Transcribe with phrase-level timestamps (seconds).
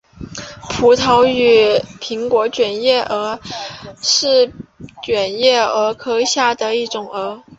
[0.63, 3.39] 葡萄与苹果卷叶蛾
[4.01, 4.51] 是
[5.03, 7.43] 卷叶蛾科下的一种蛾。